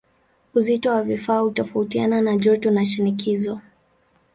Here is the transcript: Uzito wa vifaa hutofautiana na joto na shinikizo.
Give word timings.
Uzito 0.53 0.89
wa 0.91 1.03
vifaa 1.03 1.39
hutofautiana 1.39 2.21
na 2.21 2.37
joto 2.37 2.71
na 2.71 2.85
shinikizo. 2.85 3.61